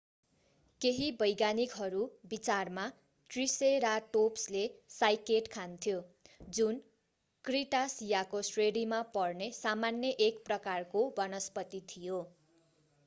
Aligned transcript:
केहि 0.81 1.07
वैज्ञानिकहरू 1.17 1.99
विचारमा 2.29 2.85
त्रिसेराटोप्सले 3.29 4.63
साइकेड 4.93 5.49
खान्थ्यो 5.55 5.99
जुन 6.53 6.79
क्रिटासियाको 7.45 8.41
श्रेणीमा 8.49 9.01
पर्ने 9.13 9.51
सामान्य 9.59 10.11
एक 10.29 10.41
प्रकारको 10.49 11.05
वनस्पति 11.19 11.83
थियो 11.93 12.23